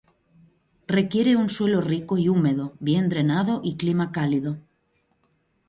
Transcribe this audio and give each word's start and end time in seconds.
Requiere 0.97 1.35
un 1.35 1.47
suelo 1.47 1.79
rico 1.79 2.17
y 2.17 2.27
húmedo, 2.27 2.73
bien 2.79 3.07
drenado 3.07 3.61
y 3.63 3.77
clima 3.77 4.11
cálido. 4.11 4.57